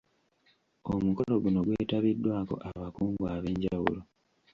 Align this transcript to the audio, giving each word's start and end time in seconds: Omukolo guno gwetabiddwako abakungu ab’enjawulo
Omukolo 0.93 1.33
guno 1.43 1.59
gwetabiddwako 1.67 2.55
abakungu 2.69 3.23
ab’enjawulo 3.35 4.01